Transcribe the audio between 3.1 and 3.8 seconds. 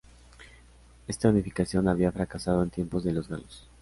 los galos.